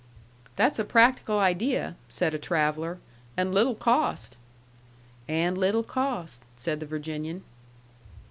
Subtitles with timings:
[0.55, 2.97] "That's a practical idea," said a traveller.
[3.37, 4.35] "And little cost."
[5.27, 7.43] "And little cost," said the Virginian.